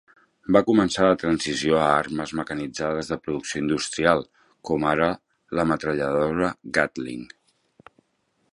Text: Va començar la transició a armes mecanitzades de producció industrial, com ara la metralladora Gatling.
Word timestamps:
Va 0.55 0.61
començar 0.67 1.03
la 1.07 1.17
transició 1.23 1.75
a 1.81 1.89
armes 1.97 2.33
mecanitzades 2.39 3.11
de 3.11 3.17
producció 3.27 3.61
industrial, 3.65 4.25
com 4.71 4.87
ara 4.95 5.11
la 5.59 5.67
metralladora 5.75 6.51
Gatling. 6.79 7.25